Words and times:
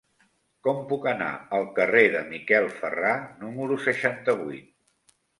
Com 0.67 0.77
puc 0.91 1.03
anar 1.09 1.27
al 1.57 1.67
carrer 1.79 2.01
de 2.15 2.23
Miquel 2.29 2.65
Ferrà 2.77 3.11
número 3.43 3.77
seixanta-vuit? 3.89 4.73